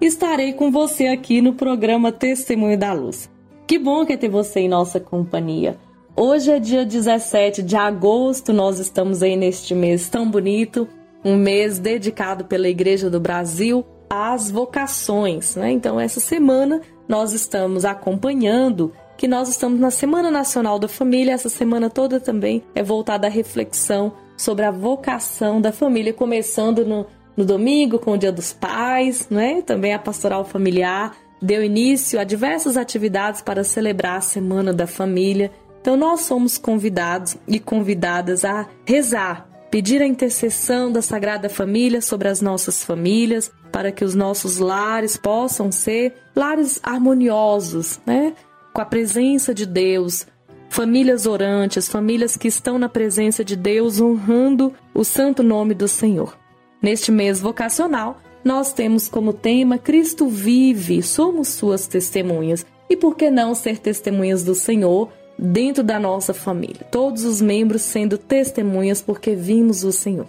estarei 0.00 0.54
com 0.54 0.70
você 0.70 1.08
aqui 1.08 1.42
no 1.42 1.52
programa 1.52 2.10
Testemunho 2.10 2.78
da 2.78 2.92
Luz. 2.92 3.28
Que 3.66 3.78
bom 3.78 4.06
que 4.06 4.14
é 4.14 4.16
ter 4.16 4.28
você 4.30 4.60
em 4.60 4.68
nossa 4.68 4.98
companhia. 4.98 5.78
Hoje 6.16 6.50
é 6.50 6.58
dia 6.58 6.84
17 6.84 7.62
de 7.62 7.76
agosto, 7.76 8.52
nós 8.52 8.78
estamos 8.78 9.22
aí 9.22 9.36
neste 9.36 9.74
mês 9.74 10.08
tão 10.08 10.28
bonito, 10.28 10.88
um 11.24 11.36
mês 11.36 11.78
dedicado 11.78 12.44
pela 12.46 12.68
Igreja 12.68 13.08
do 13.10 13.20
Brasil 13.20 13.84
às 14.08 14.50
vocações, 14.50 15.54
né? 15.54 15.70
Então 15.70 16.00
essa 16.00 16.18
semana 16.18 16.80
nós 17.08 17.32
estamos 17.32 17.84
acompanhando 17.84 18.92
que 19.16 19.28
nós 19.28 19.48
estamos 19.50 19.78
na 19.78 19.90
Semana 19.90 20.30
Nacional 20.30 20.78
da 20.78 20.88
Família, 20.88 21.34
essa 21.34 21.50
semana 21.50 21.90
toda 21.90 22.18
também 22.18 22.62
é 22.74 22.82
voltada 22.82 23.26
à 23.26 23.30
reflexão 23.30 24.12
sobre 24.36 24.64
a 24.64 24.70
vocação 24.70 25.60
da 25.60 25.70
família, 25.70 26.14
começando 26.14 26.86
no, 26.86 27.06
no 27.40 27.46
domingo 27.46 27.98
com 27.98 28.12
o 28.12 28.18
Dia 28.18 28.30
dos 28.30 28.52
Pais, 28.52 29.26
né? 29.30 29.62
Também 29.62 29.94
a 29.94 29.98
pastoral 29.98 30.44
familiar 30.44 31.16
deu 31.40 31.64
início 31.64 32.20
a 32.20 32.24
diversas 32.24 32.76
atividades 32.76 33.40
para 33.40 33.64
celebrar 33.64 34.18
a 34.18 34.20
Semana 34.20 34.74
da 34.74 34.86
Família. 34.86 35.50
Então 35.80 35.96
nós 35.96 36.20
somos 36.20 36.58
convidados 36.58 37.38
e 37.48 37.58
convidadas 37.58 38.44
a 38.44 38.68
rezar, 38.84 39.48
pedir 39.70 40.02
a 40.02 40.06
intercessão 40.06 40.92
da 40.92 41.00
Sagrada 41.00 41.48
Família 41.48 42.02
sobre 42.02 42.28
as 42.28 42.42
nossas 42.42 42.84
famílias, 42.84 43.50
para 43.72 43.90
que 43.90 44.04
os 44.04 44.14
nossos 44.14 44.58
lares 44.58 45.16
possam 45.16 45.72
ser 45.72 46.12
lares 46.36 46.78
harmoniosos, 46.82 48.00
né? 48.04 48.34
Com 48.74 48.82
a 48.82 48.84
presença 48.84 49.54
de 49.54 49.64
Deus, 49.64 50.26
famílias 50.68 51.24
orantes, 51.24 51.88
famílias 51.88 52.36
que 52.36 52.48
estão 52.48 52.78
na 52.78 52.88
presença 52.90 53.42
de 53.42 53.56
Deus 53.56 53.98
honrando 53.98 54.74
o 54.92 55.04
santo 55.04 55.42
nome 55.42 55.72
do 55.72 55.88
Senhor. 55.88 56.38
Neste 56.82 57.12
mês 57.12 57.40
vocacional, 57.40 58.20
nós 58.42 58.72
temos 58.72 59.06
como 59.06 59.34
tema 59.34 59.76
Cristo 59.76 60.28
vive, 60.28 61.02
somos 61.02 61.48
suas 61.48 61.86
testemunhas. 61.86 62.64
E 62.88 62.96
por 62.96 63.14
que 63.16 63.30
não 63.30 63.54
ser 63.54 63.78
testemunhas 63.78 64.42
do 64.42 64.54
Senhor 64.54 65.10
dentro 65.38 65.84
da 65.84 66.00
nossa 66.00 66.32
família? 66.32 66.86
Todos 66.90 67.24
os 67.24 67.40
membros 67.40 67.82
sendo 67.82 68.16
testemunhas 68.16 69.02
porque 69.02 69.34
vimos 69.34 69.84
o 69.84 69.92
Senhor. 69.92 70.26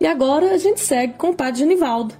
E 0.00 0.06
agora 0.06 0.52
a 0.52 0.58
gente 0.58 0.80
segue 0.80 1.14
com 1.14 1.30
o 1.30 1.34
Padre 1.34 1.60
Genivaldo. 1.60 2.14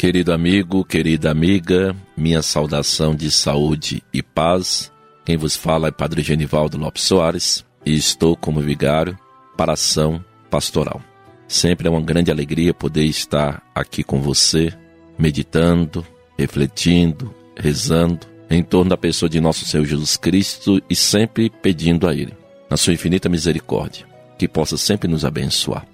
Querido 0.00 0.32
amigo, 0.32 0.82
querida 0.82 1.30
amiga, 1.30 1.94
minha 2.16 2.40
saudação 2.40 3.14
de 3.14 3.30
saúde 3.30 4.02
e 4.14 4.22
paz. 4.22 4.90
Quem 5.26 5.36
vos 5.36 5.54
fala 5.54 5.88
é 5.88 5.90
Padre 5.90 6.22
Genivaldo 6.22 6.78
Lopes 6.78 7.02
Soares 7.02 7.66
e 7.84 7.94
estou 7.96 8.34
como 8.34 8.62
vigário 8.62 9.14
para 9.58 9.74
ação 9.74 10.24
pastoral. 10.48 11.02
Sempre 11.46 11.86
é 11.86 11.90
uma 11.90 12.00
grande 12.00 12.30
alegria 12.30 12.72
poder 12.72 13.04
estar 13.04 13.62
aqui 13.74 14.02
com 14.02 14.22
você, 14.22 14.72
meditando, 15.18 16.02
refletindo, 16.38 17.34
rezando 17.54 18.26
em 18.48 18.62
torno 18.62 18.88
da 18.88 18.96
pessoa 18.96 19.28
de 19.28 19.38
nosso 19.38 19.66
Senhor 19.66 19.84
Jesus 19.84 20.16
Cristo 20.16 20.82
e 20.88 20.96
sempre 20.96 21.50
pedindo 21.50 22.08
a 22.08 22.14
Ele, 22.14 22.32
na 22.70 22.78
sua 22.78 22.94
infinita 22.94 23.28
misericórdia, 23.28 24.06
que 24.38 24.48
possa 24.48 24.78
sempre 24.78 25.10
nos 25.10 25.26
abençoar. 25.26 25.86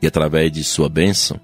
E 0.00 0.06
através 0.06 0.50
de 0.50 0.64
sua 0.64 0.88
bênção, 0.88 1.38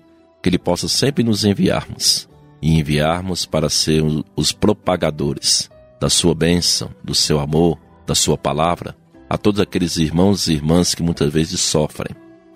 que 0.47 0.51
Ele 0.51 0.59
possa 0.61 0.87
sempre 0.87 1.25
nos 1.25 1.45
enviarmos 1.45 2.29
e 2.63 2.79
enviarmos 2.79 3.45
para 3.45 3.69
ser 3.69 4.05
os 4.37 4.53
propagadores 4.53 5.69
da 6.01 6.09
sua 6.09 6.37
bênção, 6.37 6.89
do 7.03 7.17
seu 7.17 7.41
amor, 7.41 7.77
da 8.07 8.15
sua 8.15 8.39
palavra, 8.39 8.97
a 9.29 9.37
todos 9.37 9.61
aqueles 9.61 9.97
irmãos 9.97 10.47
e 10.47 10.53
irmãs 10.53 10.95
que 10.95 11.03
muitas 11.03 11.33
vezes 11.33 11.61
sofrem 11.61 12.15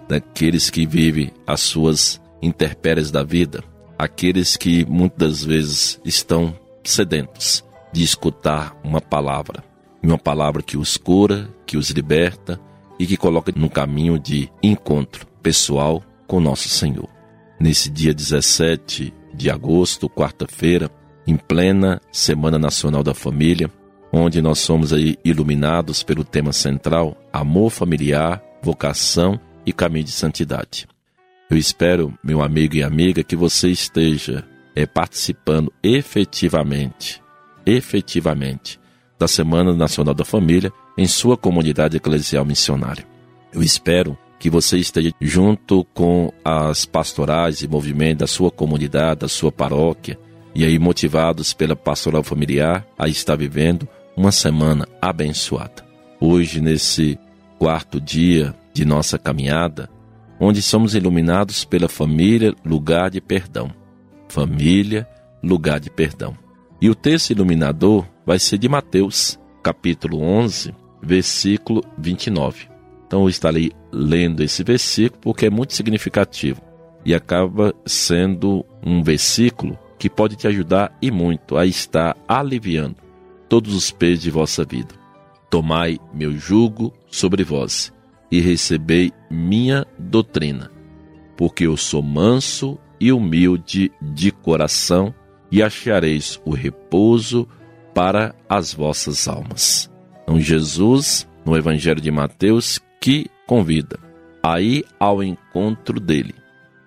daqueles 0.09 0.71
que 0.71 0.87
vivem 0.87 1.33
as 1.45 1.63
suas 1.63 2.21
intempéries 2.41 3.11
da 3.11 3.25
vida, 3.25 3.65
aqueles 3.99 4.57
que 4.57 4.85
muitas 4.85 5.43
vezes 5.43 6.01
estão 6.05 6.57
sedentos 6.85 7.65
de 7.93 8.05
escutar 8.05 8.79
uma 8.85 9.01
palavra, 9.01 9.65
uma 10.01 10.17
palavra 10.17 10.63
que 10.63 10.77
os 10.77 10.97
cura, 10.97 11.53
que 11.67 11.77
os 11.77 11.91
liberta 11.91 12.61
e 13.01 13.05
que 13.05 13.17
coloca 13.17 13.53
no 13.57 13.69
caminho 13.69 14.17
de 14.17 14.49
encontro 14.63 15.27
pessoal 15.43 16.01
com 16.29 16.39
nosso 16.39 16.69
Senhor. 16.69 17.19
Nesse 17.61 17.91
dia 17.91 18.15
17 18.15 19.13
de 19.35 19.51
agosto, 19.51 20.09
quarta-feira, 20.09 20.91
em 21.27 21.37
plena 21.37 22.01
Semana 22.11 22.59
Nacional 22.59 23.03
da 23.03 23.13
Família, 23.13 23.71
onde 24.11 24.41
nós 24.41 24.61
somos 24.61 24.95
aí 24.95 25.19
iluminados 25.23 26.03
pelo 26.03 26.25
tema 26.25 26.55
central 26.55 27.15
amor 27.31 27.71
familiar, 27.71 28.43
vocação 28.63 29.39
e 29.67 29.75
caminho 29.75 30.07
de 30.07 30.11
santidade. 30.11 30.89
Eu 31.51 31.59
espero, 31.59 32.15
meu 32.25 32.41
amigo 32.41 32.77
e 32.77 32.83
amiga, 32.83 33.23
que 33.23 33.37
você 33.37 33.69
esteja 33.69 34.43
é, 34.75 34.87
participando 34.87 35.71
efetivamente, 35.83 37.23
efetivamente, 37.67 38.81
da 39.19 39.29
Semana 39.29 39.75
Nacional 39.75 40.15
da 40.15 40.25
Família 40.25 40.73
em 40.97 41.07
sua 41.07 41.37
comunidade 41.37 41.99
eclesial 41.99 42.47
missionária. 42.47 43.07
Eu 43.53 43.63
espero 43.63 44.17
que 44.41 44.49
você 44.49 44.79
esteja 44.79 45.13
junto 45.21 45.85
com 45.93 46.33
as 46.43 46.87
pastorais 46.87 47.61
e 47.61 47.69
movimentos 47.69 48.21
da 48.21 48.27
sua 48.27 48.51
comunidade, 48.51 49.21
da 49.21 49.29
sua 49.29 49.53
paróquia, 49.53 50.19
e 50.55 50.65
aí 50.65 50.79
motivados 50.79 51.53
pela 51.53 51.77
pastoral 51.77 52.25
familiar 52.25 52.85
a 52.99 53.07
estar 53.07 53.37
vivendo 53.37 53.87
uma 54.17 54.33
semana 54.33 54.89
abençoada. 55.01 55.85
Hoje, 56.19 56.59
nesse 56.59 57.19
quarto 57.59 58.01
dia 58.01 58.55
de 58.73 58.85
nossa 58.87 59.19
caminhada, 59.19 59.91
onde 60.41 60.63
somos 60.63 60.95
iluminados 60.95 61.67
pela 61.67 61.89
família, 61.89 62.55
lugar 62.65 63.11
de 63.11 63.21
perdão. 63.21 63.71
família, 64.27 65.07
lugar 65.43 65.81
de 65.81 65.91
perdão. 65.91 66.35
E 66.81 66.89
o 66.89 66.95
texto 66.95 67.31
iluminador 67.31 68.07
vai 68.25 68.39
ser 68.39 68.57
de 68.59 68.69
Mateus, 68.69 69.39
capítulo 69.63 70.23
11, 70.23 70.73
versículo 71.03 71.83
29. 71.99 72.70
Então 73.11 73.23
eu 73.23 73.29
estarei 73.29 73.73
lendo 73.91 74.41
esse 74.41 74.63
versículo 74.63 75.21
porque 75.21 75.47
é 75.47 75.51
muito 75.51 75.75
significativo 75.75 76.63
e 77.05 77.13
acaba 77.13 77.75
sendo 77.85 78.65
um 78.87 79.03
versículo 79.03 79.77
que 79.99 80.09
pode 80.09 80.37
te 80.37 80.47
ajudar 80.47 80.97
e 81.03 81.11
muito 81.11 81.57
a 81.57 81.67
estar 81.67 82.17
aliviando 82.29 82.95
todos 83.49 83.75
os 83.75 83.91
pesos 83.91 84.23
de 84.23 84.31
vossa 84.31 84.65
vida. 84.65 84.95
Tomai 85.51 85.99
meu 86.15 86.39
jugo 86.39 86.95
sobre 87.11 87.43
vós 87.43 87.93
e 88.31 88.39
recebei 88.39 89.13
minha 89.29 89.85
doutrina, 89.99 90.71
porque 91.37 91.67
eu 91.67 91.77
sou 91.77 92.05
manso 92.05 92.79
e 93.01 93.11
humilde 93.11 93.91
de 94.01 94.31
coração, 94.31 95.13
e 95.51 95.65
achareis 95.65 96.41
o 96.45 96.53
repouso 96.53 97.49
para 97.93 98.37
as 98.49 98.73
vossas 98.73 99.27
almas. 99.27 99.91
Então, 100.23 100.39
Jesus, 100.39 101.27
no 101.45 101.57
Evangelho 101.57 102.01
de 102.01 102.13
Mateus, 102.13 102.79
que 103.01 103.31
convida 103.47 103.99
a 104.43 104.61
ir 104.61 104.85
ao 104.99 105.23
encontro 105.23 105.99
dele, 105.99 106.35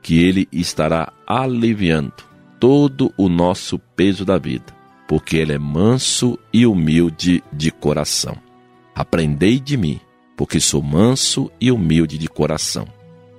que 0.01 0.23
ele 0.23 0.47
estará 0.51 1.11
aliviando 1.25 2.13
todo 2.59 3.13
o 3.17 3.27
nosso 3.27 3.79
peso 3.79 4.23
da 4.23 4.37
vida, 4.37 4.73
porque 5.07 5.37
ele 5.37 5.53
é 5.53 5.57
manso 5.57 6.37
e 6.53 6.65
humilde 6.65 7.43
de 7.51 7.71
coração. 7.71 8.37
Aprendei 8.95 9.59
de 9.59 9.75
mim, 9.75 9.99
porque 10.37 10.59
sou 10.59 10.81
manso 10.81 11.51
e 11.59 11.71
humilde 11.71 12.17
de 12.17 12.27
coração. 12.27 12.87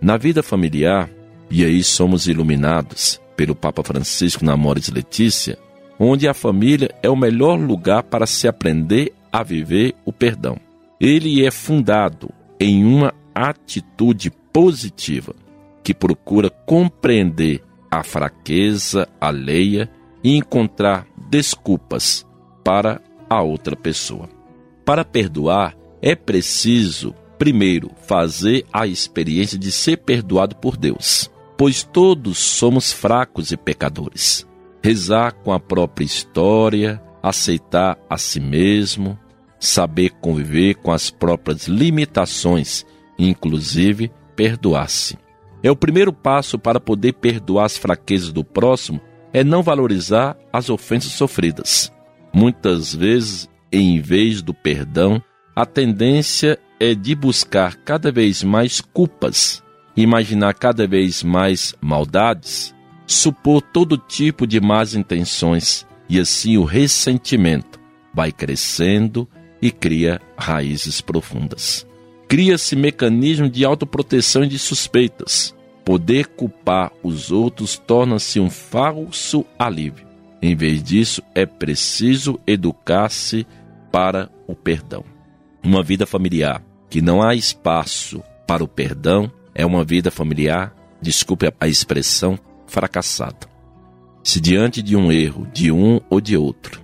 Na 0.01 0.17
vida 0.17 0.43
familiar, 0.43 1.09
e 1.51 1.65
aí 1.65 1.83
somos 1.83 2.27
iluminados 2.27 3.21
pelo 3.37 3.55
Papa 3.55 3.83
Francisco 3.83 4.45
na 4.45 4.57
Mores 4.57 4.89
Letícia, 4.89 5.59
onde 5.99 6.29
a 6.29 6.35
família 6.35 6.91
é 7.03 7.09
o 7.09 7.17
melhor 7.17 7.59
lugar 7.59 8.03
para 8.03 8.27
se 8.27 8.49
aprender 8.49 9.13
a 9.33 9.43
viver 9.43 9.95
o 10.05 10.13
perdão. 10.13 10.57
Ele 11.01 11.45
é 11.45 11.51
fundado 11.51 12.31
em 12.59 12.85
uma 12.85 13.13
atitude 13.35 14.31
positiva 14.53 15.35
que 15.83 15.93
procura 15.93 16.49
compreender 16.49 17.63
a 17.91 18.03
fraqueza 18.03 19.09
alheia 19.21 19.91
e 20.23 20.37
encontrar 20.37 21.07
desculpas 21.29 22.27
para 22.65 23.01
a 23.29 23.43
outra 23.43 23.77
pessoa. 23.77 24.29
Para 24.85 25.05
perdoar, 25.05 25.77
é 26.01 26.15
preciso, 26.15 27.15
primeiro, 27.39 27.91
fazer 28.07 28.65
a 28.73 28.87
experiência 28.87 29.59
de 29.59 29.71
ser 29.71 29.99
perdoado 29.99 30.57
por 30.57 30.77
Deus, 30.77 31.31
pois 31.57 31.83
todos 31.83 32.39
somos 32.39 32.93
fracos 32.93 33.53
e 33.53 33.57
pecadores. 33.57 34.47
Rezar 34.83 35.33
com 35.33 35.53
a 35.53 35.61
própria 35.61 36.05
história, 36.05 37.03
aceitar 37.23 37.99
a 38.09 38.19
si 38.19 38.41
mesmo, 38.41 39.19
saber 39.67 40.11
conviver 40.21 40.75
com 40.75 40.93
as 40.93 41.11
próprias 41.11 41.67
limitações, 41.67 42.85
inclusive 43.19 44.11
perdoar-se. 44.37 45.17
É 45.63 45.71
o 45.71 45.77
primeiro 45.77 46.13
passo 46.13 46.59
para 46.59 46.79
poder 46.79 47.15
perdoar 47.15 47.65
as 47.65 47.79
fraquezas 47.79 48.33
do 48.33 48.45
próximo, 48.45 49.01
é 49.33 49.43
não 49.43 49.63
valorizar 49.63 50.37
as 50.53 50.69
ofensas 50.69 51.13
sofridas. 51.13 51.93
Muitas 52.33 52.95
vezes, 52.95 53.49
em 53.73 54.01
vez 54.01 54.43
do 54.43 54.53
perdão, 54.53 55.23
a 55.57 55.65
tendência 55.65 56.59
é 56.79 56.95
de 56.95 57.15
buscar 57.15 57.77
cada 57.77 58.13
vez 58.13 58.43
mais 58.43 58.81
culpas, 58.81 59.63
imaginar 59.97 60.55
cada 60.55 60.87
vez 60.87 61.23
mais 61.23 61.75
maldades, 61.81 62.75
supor 63.07 63.63
todo 63.63 63.97
tipo 63.97 64.47
de 64.47 64.61
más 64.61 64.95
intenções 64.95 65.87
e 66.09 66.19
assim 66.19 66.59
o 66.59 66.65
ressentimento 66.65 67.81
vai 68.13 68.31
crescendo 68.31 69.29
e 69.65 69.71
cria 69.71 70.21
raízes 70.37 71.01
profundas. 71.01 71.87
Cria-se 72.29 72.77
mecanismo 72.77 73.49
de 73.49 73.65
autoproteção 73.65 74.45
e 74.45 74.47
de 74.47 74.59
suspeitas. 74.59 75.55
Poder 75.83 76.27
culpar 76.27 76.93
os 77.03 77.33
outros 77.33 77.79
torna-se 77.79 78.39
um 78.39 78.51
falso 78.51 79.43
alívio. 79.59 80.07
Em 80.43 80.55
vez 80.55 80.83
disso, 80.83 81.23
é 81.35 81.47
preciso 81.47 82.39
educar-se 82.47 83.47
para 83.91 84.31
o 84.47 84.55
perdão. 84.55 85.03
Uma 85.63 85.83
vida 85.83 86.05
familiar 86.05 86.63
que 86.91 87.01
não 87.01 87.23
há 87.23 87.35
espaço 87.35 88.23
para 88.47 88.63
o 88.63 88.69
perdão 88.69 89.33
é 89.55 89.65
uma 89.65 89.83
vida 89.83 90.11
familiar, 90.11 90.75
desculpe 91.01 91.51
a 91.59 91.67
expressão, 91.67 92.39
fracassada. 92.67 93.49
Se 94.23 94.43
diante 94.43 94.83
de 94.83 94.95
um 94.95 95.11
erro 95.11 95.47
de 95.55 95.73
um 95.73 96.01
ou 96.11 96.21
de 96.21 96.37
outro, 96.37 96.83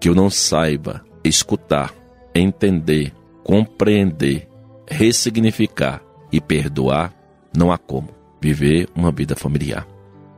que 0.00 0.08
eu 0.08 0.14
não 0.14 0.28
saiba 0.28 1.04
escutar, 1.22 1.92
entender, 2.38 3.12
compreender, 3.44 4.48
ressignificar 4.88 6.02
e 6.32 6.40
perdoar, 6.40 7.14
não 7.56 7.70
há 7.70 7.78
como 7.78 8.08
viver 8.40 8.88
uma 8.94 9.10
vida 9.10 9.34
familiar. 9.34 9.86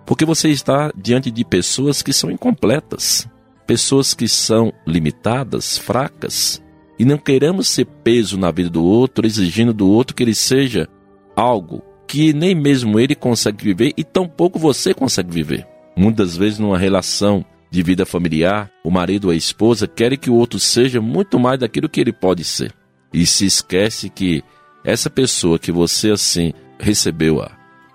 Porque 0.07 0.25
você 0.25 0.49
está 0.49 0.93
diante 0.97 1.31
de 1.31 1.45
pessoas 1.45 2.03
que 2.03 2.13
são 2.13 2.31
incompletas, 2.31 3.29
pessoas 3.67 4.15
que 4.15 4.27
são 4.27 4.73
limitadas, 4.87 5.77
fracas, 5.77 6.63
e 6.99 7.05
não 7.05 7.19
queremos 7.19 7.69
ser 7.69 7.85
peso 7.85 8.39
na 8.39 8.51
vida 8.51 8.71
do 8.71 8.85
outro, 8.85 9.27
exigindo 9.27 9.73
do 9.73 9.89
outro 9.89 10.17
que 10.17 10.23
ele 10.23 10.35
seja 10.35 10.89
algo 11.37 11.83
que 12.07 12.33
nem 12.33 12.55
mesmo 12.55 12.99
ele 12.99 13.15
consegue 13.15 13.63
viver 13.63 13.93
e 13.97 14.03
tampouco 14.03 14.59
você 14.59 14.95
consegue 14.95 15.31
viver. 15.31 15.67
Muitas 15.95 16.37
vezes, 16.37 16.59
numa 16.59 16.79
relação 16.79 17.45
de 17.71 17.83
vida 17.83 18.07
familiar, 18.07 18.71
o 18.83 18.91
marido 18.91 19.27
ou 19.27 19.31
a 19.31 19.37
esposa 19.37 19.87
querem 19.87 20.19
que 20.19 20.31
o 20.31 20.35
outro 20.35 20.59
seja 20.59 21.01
muito 21.01 21.39
mais 21.39 21.61
daquilo 21.61 21.89
que 21.89 22.01
ele 22.01 22.13
pode 22.13 22.45
ser. 22.45 22.73
E 23.13 23.27
se 23.27 23.47
esquece 23.47 24.09
que 24.09 24.43
essa 24.85 25.11
pessoa 25.11 25.59
que 25.59 25.73
você 25.73 26.11
assim 26.11 26.53
recebeu 26.79 27.45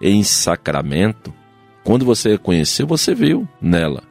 em 0.02 0.24
sacramento, 0.24 1.34
quando 1.84 2.06
você 2.06 2.34
a 2.34 2.38
conheceu, 2.38 2.86
você 2.86 3.16
viu 3.16 3.48
nela 3.62 4.04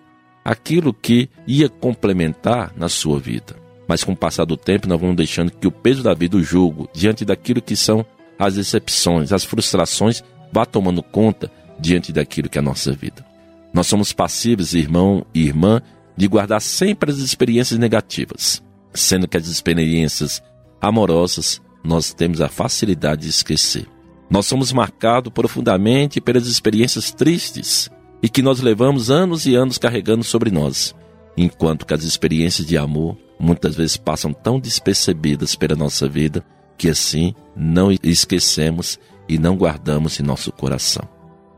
aquilo 0.44 0.92
que 0.92 1.28
ia 1.46 1.68
complementar 1.68 2.72
na 2.76 2.88
sua 2.88 3.18
vida. 3.18 3.56
Mas 3.86 4.02
com 4.02 4.12
o 4.12 4.16
passar 4.16 4.44
do 4.44 4.56
tempo, 4.56 4.88
nós 4.88 5.00
vamos 5.00 5.16
deixando 5.16 5.50
que 5.50 5.66
o 5.66 5.72
peso 5.72 6.02
da 6.02 6.14
vida, 6.14 6.36
o 6.36 6.42
jugo, 6.42 6.88
diante 6.92 7.24
daquilo 7.24 7.62
que 7.62 7.76
são 7.76 8.04
as 8.38 8.54
decepções, 8.54 9.32
as 9.32 9.44
frustrações, 9.44 10.22
vá 10.52 10.64
tomando 10.64 11.02
conta 11.02 11.50
diante 11.78 12.12
daquilo 12.12 12.48
que 12.48 12.58
é 12.58 12.60
a 12.60 12.64
nossa 12.64 12.92
vida. 12.92 13.31
Nós 13.72 13.86
somos 13.86 14.12
passíveis, 14.12 14.74
irmão 14.74 15.24
e 15.34 15.42
irmã, 15.42 15.80
de 16.16 16.28
guardar 16.28 16.60
sempre 16.60 17.10
as 17.10 17.18
experiências 17.18 17.78
negativas, 17.78 18.62
sendo 18.92 19.26
que 19.26 19.36
as 19.36 19.46
experiências 19.46 20.42
amorosas 20.80 21.60
nós 21.82 22.12
temos 22.12 22.40
a 22.40 22.48
facilidade 22.48 23.22
de 23.22 23.28
esquecer. 23.28 23.86
Nós 24.30 24.46
somos 24.46 24.72
marcados 24.72 25.32
profundamente 25.32 26.20
pelas 26.20 26.46
experiências 26.46 27.10
tristes 27.10 27.90
e 28.22 28.28
que 28.28 28.42
nós 28.42 28.60
levamos 28.60 29.10
anos 29.10 29.46
e 29.46 29.54
anos 29.54 29.78
carregando 29.78 30.22
sobre 30.22 30.50
nós, 30.50 30.94
enquanto 31.36 31.86
que 31.86 31.94
as 31.94 32.04
experiências 32.04 32.66
de 32.66 32.76
amor 32.78 33.16
muitas 33.38 33.74
vezes 33.74 33.96
passam 33.96 34.32
tão 34.32 34.60
despercebidas 34.60 35.56
pela 35.56 35.74
nossa 35.74 36.08
vida 36.08 36.44
que 36.78 36.88
assim 36.88 37.34
não 37.56 37.90
esquecemos 38.02 38.98
e 39.28 39.38
não 39.38 39.56
guardamos 39.56 40.18
em 40.18 40.22
nosso 40.22 40.52
coração. 40.52 41.08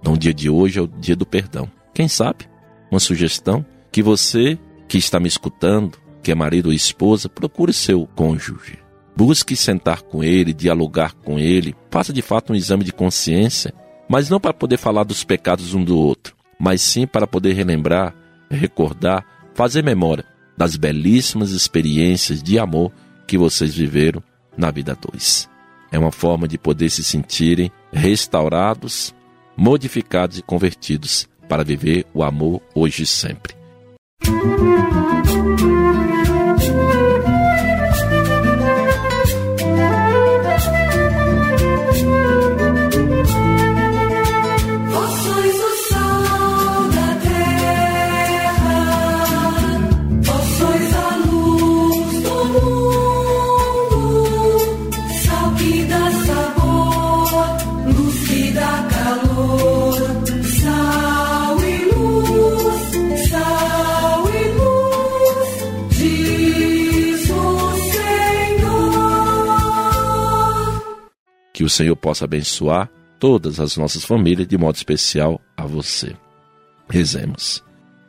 Então, 0.01 0.15
o 0.15 0.19
dia 0.19 0.35
de 0.35 0.51
hoje 0.51 0.79
é 0.79 0.83
o 0.83 0.87
dia 0.87 1.17
do 1.17 1.25
perdão. 1.25 1.71
Quem 1.95 2.09
sabe? 2.09 2.49
Uma 2.91 2.99
sugestão 2.99 3.65
que 3.93 4.03
você 4.03 4.59
que 4.89 4.99
está 4.99 5.21
me 5.21 5.29
escutando, 5.29 5.97
que 6.23 6.33
é 6.33 6.35
marido 6.35 6.67
ou 6.67 6.73
esposa, 6.73 7.29
procure 7.29 7.73
seu 7.73 8.07
cônjuge. 8.15 8.79
Busque 9.17 9.55
sentar 9.55 10.03
com 10.03 10.23
ele, 10.25 10.53
dialogar 10.53 11.15
com 11.15 11.39
ele, 11.39 11.75
faça 11.91 12.13
de 12.13 12.21
fato 12.21 12.53
um 12.53 12.57
exame 12.57 12.83
de 12.83 12.93
consciência, 12.93 13.73
mas 14.09 14.29
não 14.29 14.41
para 14.41 14.53
poder 14.53 14.77
falar 14.77 15.05
dos 15.05 15.23
pecados 15.23 15.73
um 15.73 15.85
do 15.85 15.97
outro, 15.97 16.35
mas 16.59 16.83
sim 16.83 17.07
para 17.07 17.27
poder 17.27 17.53
relembrar, 17.53 18.15
recordar, 18.51 19.25
fazer 19.55 19.83
memória 19.83 20.25
das 20.57 20.77
belíssimas 20.77 21.53
experiências 21.53 22.43
de 22.43 22.59
amor 22.59 22.93
que 23.27 23.39
vocês 23.39 23.75
viveram 23.75 24.23
na 24.57 24.71
vida 24.71 24.97
dois. 25.01 25.49
É 25.93 25.99
uma 25.99 26.13
forma 26.13 26.49
de 26.49 26.59
poder 26.59 26.91
se 26.91 27.05
sentirem 27.05 27.71
restaurados, 27.93 29.15
modificados 29.57 30.39
e 30.39 30.43
convertidos 30.43 31.29
para 31.49 31.65
viver 31.65 32.07
o 32.15 32.23
amor 32.23 32.61
hoje 32.75 33.03
e 33.03 33.07
sempre. 33.07 33.55
calor, 34.25 35.74
Que 71.55 71.65
o 71.65 71.71
Senhor 71.71 71.97
possa 71.97 72.27
abençoar 72.27 72.91
todas 73.19 73.59
as 73.59 73.77
nossas 73.79 74.05
famílias, 74.05 74.47
de 74.47 74.59
modo 74.59 74.75
especial 74.75 75.41
a 75.57 75.65
você. 75.65 76.15
Rezemos. 76.91 77.63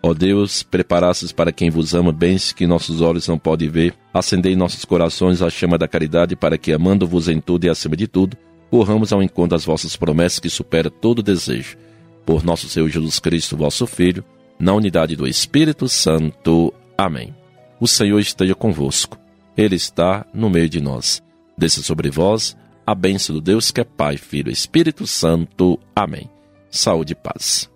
Ó 0.04 0.14
Deus, 0.14 0.62
preparastes 0.62 1.32
para 1.32 1.52
quem 1.52 1.70
vos 1.70 1.96
ama 1.96 2.12
bens 2.12 2.52
que 2.52 2.68
nossos 2.68 3.02
olhos 3.02 3.28
não 3.28 3.40
podem 3.40 3.70
ver, 3.70 3.96
acendei 4.14 4.54
em 4.54 4.58
nossos 4.58 4.84
corações 4.84 5.42
a 5.42 5.50
chama 5.50 5.78
da 5.78 5.88
caridade 5.88 6.36
para 6.36 6.58
que, 6.58 6.74
amando-vos 6.74 7.30
em 7.30 7.40
tudo 7.40 7.66
e 7.66 7.70
acima 7.70 7.96
de 7.96 8.08
tudo, 8.08 8.36
corramos 8.70 9.14
ao 9.14 9.24
encontro 9.24 9.52
das 9.52 9.64
vossas 9.64 9.96
promessas 9.96 10.40
que 10.40 10.50
supera 10.50 10.90
todo 10.90 11.24
desejo. 11.24 11.78
Por 12.25 12.44
nosso 12.44 12.68
Senhor 12.68 12.90
Jesus 12.90 13.20
Cristo, 13.20 13.56
vosso 13.56 13.88
Filho, 13.88 14.24
na 14.60 14.74
unidade 14.74 15.16
do 15.16 15.28
Espírito 15.28 15.88
Santo. 15.88 16.74
Amém. 16.98 17.34
O 17.80 17.88
Senhor 17.88 18.20
esteja 18.20 18.56
convosco. 18.56 19.18
Ele 19.56 19.75
está 19.75 20.25
no 20.34 20.50
meio 20.50 20.68
de 20.68 20.82
nós. 20.82 21.22
Desça 21.58 21.82
sobre 21.82 22.10
vós 22.10 22.58
a 22.86 22.94
bênção 22.94 23.36
do 23.36 23.42
Deus 23.42 23.72
que 23.72 23.82
é 23.82 23.84
Pai, 23.84 24.18
Filho 24.18 24.50
e 24.50 24.54
Espírito 24.54 25.08
Santo. 25.08 25.80
Amém. 25.96 26.30
Saúde 26.70 27.13
e 27.13 27.15
paz. 27.15 27.70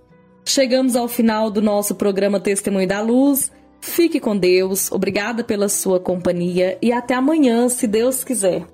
Chegamos 0.46 0.96
ao 0.96 1.08
final 1.08 1.50
do 1.50 1.62
nosso 1.62 1.96
programa 1.96 2.40
Testemunho 2.40 2.88
da 2.88 3.02
Luz. 3.02 3.52
Fique 3.82 4.20
com 4.20 4.36
Deus, 4.36 4.92
obrigada 4.92 5.44
pela 5.44 5.70
sua 5.70 6.00
companhia 6.00 6.78
e 6.82 6.92
até 6.92 7.14
amanhã, 7.14 7.70
se 7.70 7.88
Deus 7.88 8.24
quiser. 8.24 8.66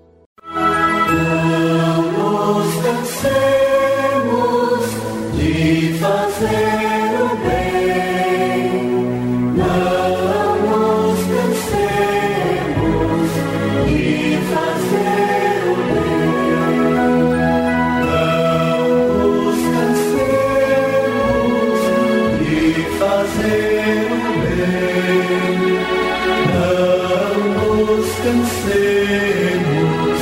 descansemos 28.25 30.19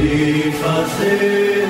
de 0.00 0.52
fazer. 0.62 1.61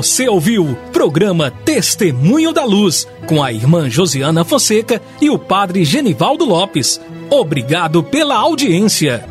Você 0.00 0.26
ouviu 0.30 0.78
programa 0.94 1.50
Testemunho 1.50 2.54
da 2.54 2.64
Luz 2.64 3.06
com 3.26 3.42
a 3.42 3.52
irmã 3.52 3.90
Josiana 3.90 4.42
Fonseca 4.44 4.98
e 5.20 5.28
o 5.28 5.38
padre 5.38 5.84
Genivaldo 5.84 6.46
Lopes. 6.46 6.98
Obrigado 7.28 8.02
pela 8.02 8.34
audiência. 8.34 9.22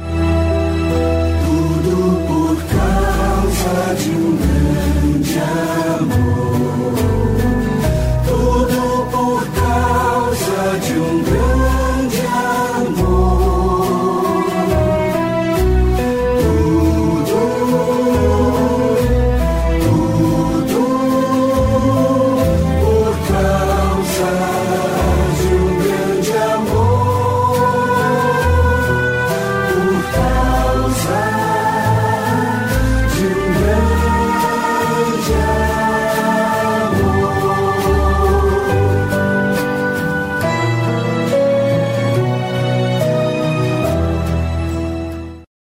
Tudo 1.43 2.21
por 2.27 2.55
causa 2.65 3.95
de 3.95 4.11
um 4.11 4.28